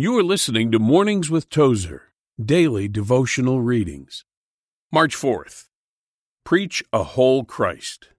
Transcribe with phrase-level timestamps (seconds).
[0.00, 4.24] You are listening to Mornings with Tozer, daily devotional readings.
[4.92, 5.70] March 4th.
[6.44, 8.10] Preach a whole Christ.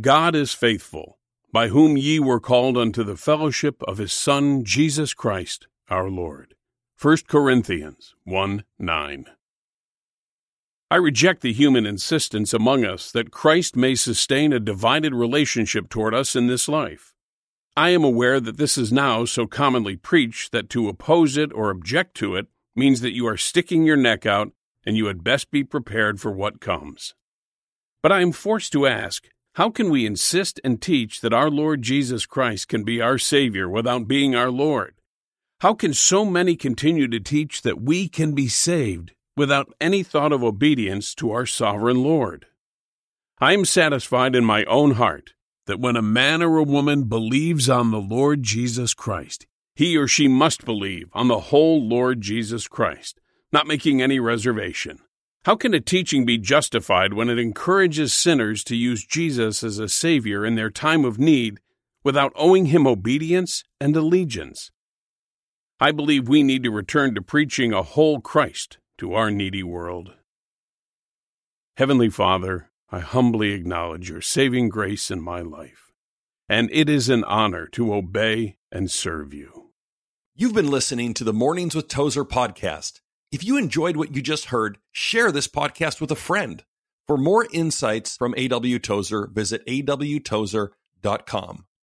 [0.00, 1.18] God is faithful,
[1.52, 6.54] by whom ye were called unto the fellowship of his Son, Jesus Christ, our Lord.
[7.02, 9.24] 1 Corinthians 1 9.
[10.88, 16.14] I reject the human insistence among us that Christ may sustain a divided relationship toward
[16.14, 17.12] us in this life.
[17.78, 21.70] I am aware that this is now so commonly preached that to oppose it or
[21.70, 24.50] object to it means that you are sticking your neck out
[24.84, 27.14] and you had best be prepared for what comes.
[28.02, 31.82] But I am forced to ask how can we insist and teach that our Lord
[31.82, 34.96] Jesus Christ can be our Savior without being our Lord?
[35.60, 40.32] How can so many continue to teach that we can be saved without any thought
[40.32, 42.46] of obedience to our sovereign Lord?
[43.38, 45.34] I am satisfied in my own heart
[45.68, 49.46] that when a man or a woman believes on the Lord Jesus Christ,
[49.76, 53.20] he or she must believe on the whole Lord Jesus Christ,
[53.52, 54.98] not making any reservation.
[55.44, 59.90] How can a teaching be justified when it encourages sinners to use Jesus as a
[59.90, 61.60] Savior in their time of need
[62.02, 64.70] without owing Him obedience and allegiance?
[65.78, 70.14] I believe we need to return to preaching a whole Christ to our needy world.
[71.76, 75.92] Heavenly Father, I humbly acknowledge your saving grace in my life,
[76.48, 79.72] and it is an honor to obey and serve you.
[80.34, 83.00] You've been listening to the Mornings with Tozer podcast.
[83.30, 86.64] If you enjoyed what you just heard, share this podcast with a friend.
[87.06, 88.78] For more insights from A.W.
[88.78, 91.66] Tozer, visit awtozer.com.